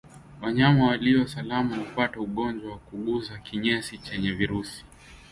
Wanyama 0.41 0.85
walio 0.87 1.27
salama 1.27 1.75
hupata 1.75 2.19
ugonjwa 2.19 2.69
kwa 2.69 2.79
kugusa 2.79 3.37
kinyesi 3.37 3.97
chenye 3.97 4.31
virusi 4.31 4.85